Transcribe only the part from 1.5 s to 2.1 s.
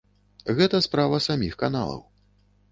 каналаў.